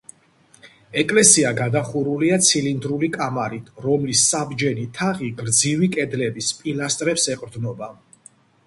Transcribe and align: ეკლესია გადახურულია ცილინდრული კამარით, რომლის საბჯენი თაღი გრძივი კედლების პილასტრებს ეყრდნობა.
ეკლესია 1.01 1.51
გადახურულია 1.59 2.39
ცილინდრული 2.47 3.11
კამარით, 3.17 3.69
რომლის 3.87 4.25
საბჯენი 4.33 4.87
თაღი 4.97 5.31
გრძივი 5.43 5.95
კედლების 5.99 6.53
პილასტრებს 6.65 7.33
ეყრდნობა. 7.37 7.95